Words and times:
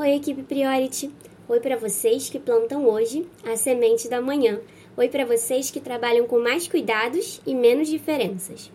Oi, 0.00 0.14
equipe 0.14 0.44
Priority. 0.44 1.10
Oi 1.48 1.58
para 1.58 1.76
vocês 1.76 2.30
que 2.30 2.38
plantam 2.38 2.88
hoje 2.88 3.26
a 3.44 3.56
semente 3.56 4.08
da 4.08 4.20
manhã. 4.20 4.60
Oi 4.96 5.08
para 5.08 5.24
vocês 5.24 5.72
que 5.72 5.80
trabalham 5.80 6.24
com 6.24 6.38
mais 6.38 6.68
cuidados 6.68 7.40
e 7.44 7.52
menos 7.52 7.88
diferenças. 7.88 8.70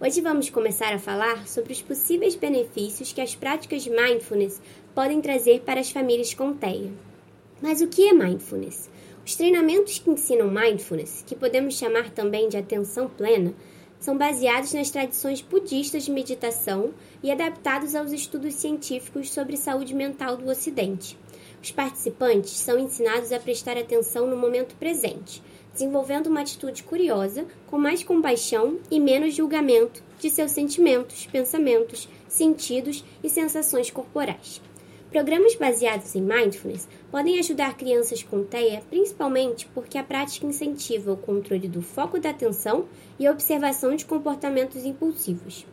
Hoje 0.00 0.20
vamos 0.20 0.50
começar 0.50 0.92
a 0.92 0.98
falar 0.98 1.46
sobre 1.46 1.72
os 1.72 1.80
possíveis 1.80 2.34
benefícios 2.34 3.12
que 3.12 3.20
as 3.20 3.36
práticas 3.36 3.84
de 3.84 3.90
mindfulness 3.90 4.60
podem 4.92 5.20
trazer 5.20 5.60
para 5.60 5.78
as 5.78 5.92
famílias 5.92 6.34
com 6.34 6.52
TEA. 6.52 6.90
Mas 7.62 7.80
o 7.80 7.86
que 7.86 8.08
é 8.08 8.12
mindfulness? 8.12 8.90
Os 9.24 9.36
treinamentos 9.36 10.00
que 10.00 10.10
ensinam 10.10 10.50
mindfulness, 10.50 11.22
que 11.24 11.36
podemos 11.36 11.78
chamar 11.78 12.10
também 12.10 12.48
de 12.48 12.56
atenção 12.56 13.08
plena, 13.08 13.54
são 14.04 14.18
baseados 14.18 14.74
nas 14.74 14.90
tradições 14.90 15.40
budistas 15.40 16.04
de 16.04 16.10
meditação 16.10 16.92
e 17.22 17.32
adaptados 17.32 17.94
aos 17.94 18.12
estudos 18.12 18.52
científicos 18.52 19.32
sobre 19.32 19.56
saúde 19.56 19.94
mental 19.94 20.36
do 20.36 20.46
Ocidente. 20.46 21.16
Os 21.62 21.70
participantes 21.70 22.50
são 22.50 22.78
ensinados 22.78 23.32
a 23.32 23.40
prestar 23.40 23.78
atenção 23.78 24.26
no 24.26 24.36
momento 24.36 24.74
presente, 24.74 25.42
desenvolvendo 25.72 26.26
uma 26.26 26.42
atitude 26.42 26.82
curiosa, 26.82 27.46
com 27.66 27.78
mais 27.78 28.04
compaixão 28.04 28.78
e 28.90 29.00
menos 29.00 29.34
julgamento 29.34 30.02
de 30.20 30.28
seus 30.28 30.50
sentimentos, 30.50 31.24
pensamentos, 31.24 32.06
sentidos 32.28 33.02
e 33.22 33.30
sensações 33.30 33.90
corporais. 33.90 34.60
Programas 35.14 35.54
baseados 35.54 36.16
em 36.16 36.20
mindfulness 36.20 36.88
podem 37.08 37.38
ajudar 37.38 37.76
crianças 37.76 38.24
com 38.24 38.42
TEA 38.42 38.82
principalmente 38.90 39.64
porque 39.72 39.96
a 39.96 40.02
prática 40.02 40.44
incentiva 40.44 41.12
o 41.12 41.16
controle 41.16 41.68
do 41.68 41.80
foco 41.80 42.18
da 42.18 42.30
atenção 42.30 42.88
e 43.16 43.24
a 43.24 43.30
observação 43.30 43.94
de 43.94 44.04
comportamentos 44.06 44.84
impulsivos. 44.84 45.64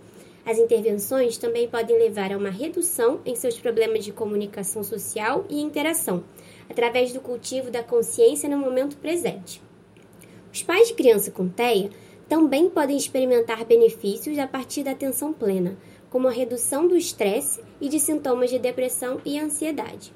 As 0.46 0.60
intervenções 0.60 1.40
também 1.40 1.68
podem 1.68 1.98
levar 1.98 2.32
a 2.32 2.38
uma 2.38 2.52
redução 2.52 3.20
em 3.26 3.36
seus 3.36 3.58
problemas 3.58 4.06
de 4.06 4.12
comunicação 4.12 4.84
social 4.84 5.44
e 5.50 5.60
interação, 5.60 6.24
através 6.70 7.12
do 7.12 7.20
cultivo 7.20 7.72
da 7.72 7.82
consciência 7.82 8.48
no 8.48 8.60
momento 8.60 8.96
presente. 8.98 9.60
Os 10.54 10.62
pais 10.62 10.90
de 10.90 10.94
criança 10.94 11.32
com 11.32 11.50
TEA 11.50 11.90
também 12.30 12.70
podem 12.70 12.96
experimentar 12.96 13.66
benefícios 13.66 14.38
a 14.38 14.46
partir 14.46 14.84
da 14.84 14.92
atenção 14.92 15.34
plena, 15.34 15.76
como 16.12 16.28
a 16.28 16.32
redução 16.32 16.88
do 16.88 16.96
estresse 16.96 17.64
e 17.80 17.88
de 17.90 18.00
sintomas 18.00 18.50
de 18.50 18.60
depressão 18.60 19.20
e 19.26 19.40
ansiedade. 19.40 20.14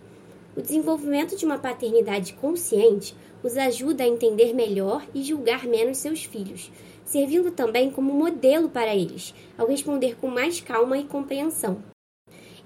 O 0.55 0.61
desenvolvimento 0.61 1.35
de 1.35 1.45
uma 1.45 1.57
paternidade 1.57 2.33
consciente 2.33 3.15
os 3.41 3.57
ajuda 3.57 4.03
a 4.03 4.07
entender 4.07 4.53
melhor 4.53 5.05
e 5.13 5.23
julgar 5.23 5.65
menos 5.65 5.97
seus 5.97 6.25
filhos, 6.25 6.71
servindo 7.05 7.51
também 7.51 7.89
como 7.89 8.13
modelo 8.13 8.69
para 8.69 8.93
eles, 8.93 9.33
ao 9.57 9.67
responder 9.67 10.17
com 10.17 10.27
mais 10.27 10.59
calma 10.59 10.97
e 10.97 11.05
compreensão. 11.05 11.81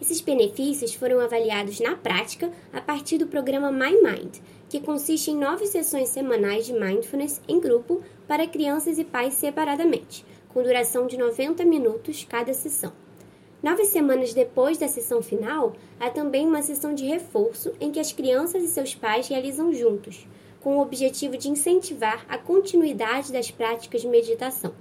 Esses 0.01 0.21
benefícios 0.21 0.93
foram 0.93 1.19
avaliados 1.19 1.79
na 1.79 1.95
prática 1.95 2.51
a 2.71 2.81
partir 2.81 3.17
do 3.17 3.27
programa 3.27 3.71
My 3.71 3.91
Mind, 4.01 4.37
que 4.69 4.79
consiste 4.79 5.31
em 5.31 5.37
nove 5.37 5.67
sessões 5.67 6.09
semanais 6.09 6.65
de 6.65 6.73
mindfulness 6.73 7.41
em 7.47 7.59
grupo 7.59 8.01
para 8.27 8.47
crianças 8.47 8.97
e 8.97 9.03
pais 9.03 9.33
separadamente, 9.33 10.25
com 10.49 10.63
duração 10.63 11.05
de 11.05 11.17
90 11.17 11.65
minutos 11.65 12.25
cada 12.27 12.53
sessão. 12.53 12.93
Nove 13.61 13.83
semanas 13.83 14.33
depois 14.33 14.77
da 14.77 14.87
sessão 14.87 15.21
final, 15.21 15.73
há 15.99 16.09
também 16.09 16.47
uma 16.47 16.61
sessão 16.61 16.95
de 16.95 17.05
reforço 17.05 17.73
em 17.81 17.91
que 17.91 17.99
as 17.99 18.13
crianças 18.13 18.63
e 18.63 18.67
seus 18.69 18.95
pais 18.95 19.27
realizam 19.27 19.73
juntos, 19.73 20.25
com 20.61 20.77
o 20.77 20.81
objetivo 20.81 21.37
de 21.37 21.49
incentivar 21.49 22.25
a 22.29 22.37
continuidade 22.37 23.33
das 23.33 23.51
práticas 23.51 24.01
de 24.01 24.07
meditação. 24.07 24.73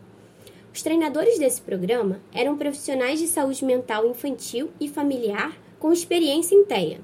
Os 0.73 0.81
treinadores 0.81 1.41
desse 1.41 1.61
programa 1.61 2.21
eram 2.33 2.57
profissionais 2.57 3.19
de 3.19 3.27
saúde 3.27 3.65
mental 3.65 4.07
infantil 4.07 4.71
e 4.79 4.89
familiar 4.89 5.59
com 5.81 5.93
experiência 5.93 6.55
em 6.55 6.65
TEA. 6.65 7.01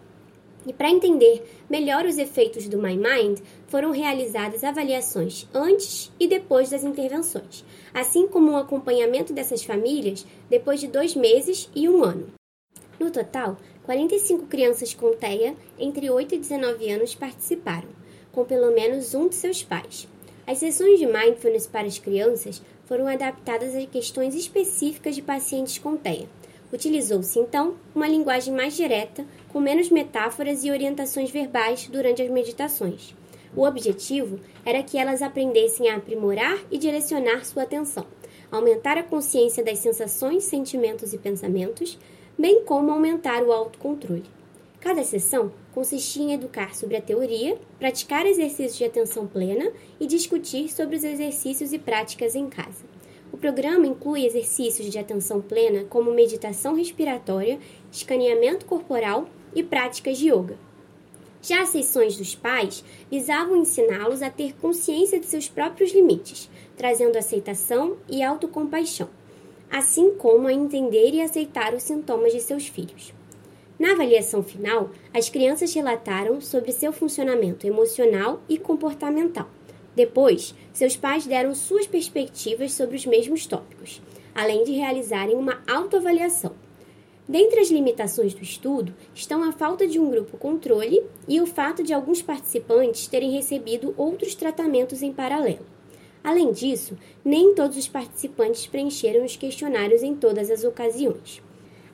E 0.67 0.73
para 0.73 0.91
entender 0.91 1.45
melhor 1.69 2.07
os 2.07 2.17
efeitos 2.17 2.67
do 2.69 2.79
My 2.79 2.97
Mind, 2.97 3.41
foram 3.67 3.91
realizadas 3.91 4.65
avaliações 4.65 5.47
antes 5.53 6.11
e 6.19 6.27
depois 6.27 6.71
das 6.71 6.85
intervenções, 6.85 7.65
assim 7.93 8.27
como 8.27 8.53
um 8.53 8.57
acompanhamento 8.57 9.33
dessas 9.33 9.63
famílias 9.63 10.27
depois 10.49 10.81
de 10.81 10.87
dois 10.87 11.15
meses 11.15 11.69
e 11.75 11.89
um 11.89 12.03
ano. 12.03 12.33
No 12.99 13.11
total, 13.11 13.59
45 13.85 14.47
crianças 14.47 14.95
com 14.95 15.13
TEA 15.15 15.55
entre 15.79 16.09
8 16.09 16.37
e 16.37 16.39
19 16.39 16.91
anos 16.91 17.15
participaram, 17.15 17.89
com 18.33 18.45
pelo 18.45 18.73
menos 18.73 19.15
um 19.15 19.29
de 19.29 19.35
seus 19.35 19.63
pais. 19.63 20.09
As 20.47 20.59
sessões 20.59 20.99
de 20.99 21.07
mindfulness 21.07 21.67
para 21.67 21.87
as 21.87 21.99
crianças 21.99 22.63
foram 22.85 23.07
adaptadas 23.07 23.75
a 23.75 23.87
questões 23.87 24.35
específicas 24.35 25.15
de 25.15 25.23
pacientes 25.23 25.79
com 25.79 25.97
TEA 25.97 26.27
Utilizou-se 26.75 27.39
então 27.39 27.77
uma 27.95 28.09
linguagem 28.09 28.53
mais 28.53 28.75
direta, 28.75 29.25
com 29.53 29.61
menos 29.61 29.91
metáforas 29.91 30.65
e 30.65 30.73
orientações 30.73 31.31
verbais 31.31 31.87
durante 31.87 32.21
as 32.21 32.29
meditações. 32.29 33.15
O 33.55 33.63
objetivo 33.65 34.41
era 34.67 34.83
que 34.83 34.99
elas 34.99 35.23
aprendessem 35.23 35.89
a 35.89 35.95
aprimorar 35.95 36.59
e 36.73 36.77
direcionar 36.77 37.45
sua 37.45 37.63
atenção, 37.63 38.05
aumentar 38.51 38.99
a 38.99 39.05
consciência 39.05 39.63
das 39.63 39.79
sensações, 39.79 40.43
sentimentos 40.43 41.13
e 41.13 41.19
pensamentos, 41.19 41.97
bem 42.37 42.65
como 42.65 42.91
aumentar 42.91 43.45
o 43.45 43.53
autocontrole. 43.53 44.25
Cada 44.81 45.05
sessão 45.05 45.53
consistia 45.73 46.25
em 46.25 46.33
educar 46.33 46.75
sobre 46.75 46.97
a 46.97 47.01
teoria, 47.01 47.57
praticar 47.79 48.27
exercícios 48.27 48.77
de 48.77 48.85
atenção 48.85 49.29
plena 49.29 49.71
e 50.01 50.09
discutir 50.09 50.69
sobre 50.73 50.97
os 50.97 51.05
exercícios 51.05 51.73
e 51.73 51.79
práticas 51.79 52.35
em 52.35 52.49
casa. 52.49 52.94
O 53.35 53.37
programa 53.37 53.85
inclui 53.85 54.25
exercícios 54.25 54.89
de 54.89 54.97
atenção 54.97 55.41
plena, 55.41 55.83
como 55.91 56.15
meditação 56.15 56.77
respiratória, 56.77 57.59
escaneamento 57.91 58.65
corporal 58.65 59.29
e 59.53 59.61
práticas 59.61 60.19
de 60.19 60.31
yoga. 60.31 60.57
Já 61.43 61.63
as 61.63 61.71
sessões 61.71 62.17
dos 62.17 62.37
pais 62.37 62.85
visavam 63.11 63.57
ensiná-los 63.57 64.23
a 64.23 64.31
ter 64.31 64.55
consciência 64.55 65.19
de 65.19 65.27
seus 65.27 65.49
próprios 65.49 65.93
limites, 65.93 66.49
trazendo 66.77 67.19
aceitação 67.19 67.97
e 68.09 68.23
autocompaixão, 68.23 69.11
assim 69.69 70.15
como 70.15 70.47
a 70.47 70.53
entender 70.53 71.11
e 71.13 71.21
aceitar 71.21 71.75
os 71.75 71.83
sintomas 71.83 72.33
de 72.33 72.41
seus 72.41 72.69
filhos. 72.69 73.13
Na 73.77 73.95
avaliação 73.95 74.45
final, 74.45 74.93
as 75.13 75.29
crianças 75.29 75.75
relataram 75.75 76.41
sobre 76.41 76.71
seu 76.71 76.93
funcionamento 76.93 77.67
emocional 77.67 78.41
e 78.49 78.57
comportamental 78.57 79.49
depois, 79.95 80.55
seus 80.73 80.97
pais 80.97 81.27
deram 81.27 81.55
suas 81.55 81.87
perspectivas 81.87 82.73
sobre 82.73 82.97
os 82.97 83.07
mesmos 83.07 83.47
tópicos, 83.47 84.03
além 84.35 84.65
de 84.65 84.73
realizarem 84.73 85.37
uma 85.37 85.63
autoavaliação. 85.69 86.53
Dentre 87.27 87.61
as 87.61 87.71
limitações 87.71 88.35
do 88.35 88.43
estudo 88.43 88.95
estão 89.15 89.43
a 89.43 89.53
falta 89.53 89.87
de 89.87 89.99
um 89.99 90.11
grupo 90.11 90.37
controle 90.37 91.03
e 91.27 91.41
o 91.41 91.47
fato 91.47 91.83
de 91.83 91.95
alguns 91.95 92.21
participantes 92.21 93.07
terem 93.07 93.31
recebido 93.31 93.95
outros 93.97 94.35
tratamentos 94.35 95.03
em 95.03 95.13
paralelo. 95.13 95.65
Além 96.23 96.53
disso, 96.53 96.99
nem 97.25 97.55
todos 97.55 97.77
os 97.77 97.89
participantes 97.89 98.67
preencheram 98.67 99.25
os 99.25 99.37
questionários 99.37 100.03
em 100.03 100.15
todas 100.15 100.51
as 100.51 100.65
ocasiões. 100.65 101.43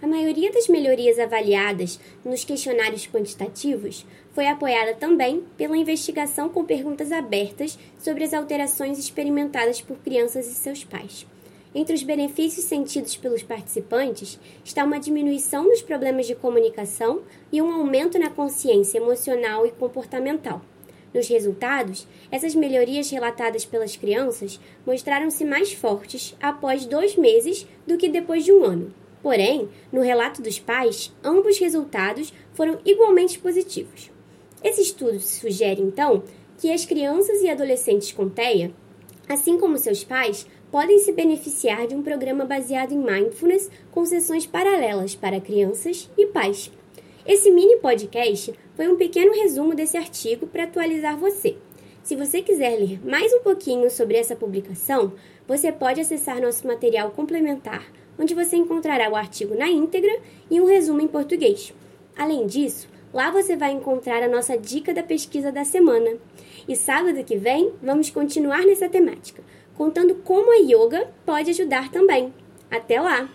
A 0.02 0.06
maioria 0.06 0.50
das 0.50 0.66
melhorias 0.66 1.18
avaliadas 1.18 2.00
nos 2.24 2.42
questionários 2.42 3.06
quantitativos 3.06 4.06
foi 4.32 4.46
apoiada 4.46 4.94
também 4.94 5.44
pela 5.58 5.76
investigação 5.76 6.48
com 6.48 6.64
perguntas 6.64 7.12
abertas 7.12 7.78
sobre 7.98 8.24
as 8.24 8.32
alterações 8.32 8.98
experimentadas 8.98 9.82
por 9.82 9.98
crianças 9.98 10.46
e 10.46 10.54
seus 10.54 10.84
pais. 10.84 11.26
Entre 11.74 11.94
os 11.94 12.02
benefícios 12.02 12.64
sentidos 12.64 13.14
pelos 13.14 13.42
participantes 13.42 14.40
está 14.64 14.84
uma 14.84 14.98
diminuição 14.98 15.64
nos 15.64 15.82
problemas 15.82 16.26
de 16.26 16.34
comunicação 16.34 17.20
e 17.52 17.60
um 17.60 17.70
aumento 17.70 18.18
na 18.18 18.30
consciência 18.30 18.96
emocional 18.96 19.66
e 19.66 19.70
comportamental. 19.70 20.62
Nos 21.12 21.28
resultados, 21.28 22.08
essas 22.30 22.54
melhorias 22.54 23.10
relatadas 23.10 23.66
pelas 23.66 23.96
crianças 23.96 24.58
mostraram-se 24.86 25.44
mais 25.44 25.74
fortes 25.74 26.34
após 26.40 26.86
dois 26.86 27.16
meses 27.16 27.66
do 27.86 27.98
que 27.98 28.08
depois 28.08 28.46
de 28.46 28.52
um 28.52 28.64
ano. 28.64 28.99
Porém, 29.22 29.68
no 29.92 30.00
relato 30.00 30.40
dos 30.40 30.58
pais, 30.58 31.12
ambos 31.22 31.58
resultados 31.58 32.32
foram 32.54 32.78
igualmente 32.84 33.38
positivos. 33.38 34.10
Esse 34.62 34.82
estudo 34.82 35.20
sugere, 35.20 35.80
então, 35.80 36.22
que 36.58 36.70
as 36.70 36.84
crianças 36.84 37.40
e 37.42 37.48
adolescentes 37.48 38.12
com 38.12 38.28
TEA, 38.28 38.72
assim 39.28 39.58
como 39.58 39.78
seus 39.78 40.04
pais, 40.04 40.46
podem 40.70 40.98
se 40.98 41.12
beneficiar 41.12 41.86
de 41.86 41.94
um 41.94 42.02
programa 42.02 42.44
baseado 42.44 42.92
em 42.92 42.98
mindfulness 42.98 43.70
com 43.90 44.04
sessões 44.04 44.46
paralelas 44.46 45.14
para 45.14 45.40
crianças 45.40 46.10
e 46.16 46.26
pais. 46.26 46.70
Esse 47.26 47.50
mini 47.50 47.76
podcast 47.76 48.54
foi 48.74 48.88
um 48.88 48.96
pequeno 48.96 49.32
resumo 49.32 49.74
desse 49.74 49.96
artigo 49.96 50.46
para 50.46 50.64
atualizar 50.64 51.18
você. 51.18 51.56
Se 52.02 52.16
você 52.16 52.40
quiser 52.40 52.78
ler 52.78 53.00
mais 53.06 53.32
um 53.32 53.40
pouquinho 53.40 53.90
sobre 53.90 54.16
essa 54.16 54.34
publicação, 54.34 55.12
você 55.46 55.70
pode 55.70 56.00
acessar 56.00 56.40
nosso 56.40 56.66
material 56.66 57.10
complementar 57.10 57.86
onde 58.20 58.34
você 58.34 58.56
encontrará 58.56 59.10
o 59.10 59.16
artigo 59.16 59.56
na 59.56 59.68
íntegra 59.68 60.20
e 60.50 60.60
um 60.60 60.66
resumo 60.66 61.00
em 61.00 61.08
português. 61.08 61.72
Além 62.16 62.46
disso, 62.46 62.86
lá 63.12 63.30
você 63.30 63.56
vai 63.56 63.72
encontrar 63.72 64.22
a 64.22 64.28
nossa 64.28 64.56
dica 64.56 64.92
da 64.92 65.02
pesquisa 65.02 65.50
da 65.50 65.64
semana. 65.64 66.18
E 66.68 66.76
sábado 66.76 67.24
que 67.24 67.36
vem, 67.36 67.72
vamos 67.82 68.10
continuar 68.10 68.64
nessa 68.66 68.88
temática, 68.88 69.42
contando 69.74 70.14
como 70.16 70.52
a 70.52 70.56
yoga 70.56 71.10
pode 71.24 71.50
ajudar 71.50 71.90
também. 71.90 72.32
Até 72.70 73.00
lá! 73.00 73.28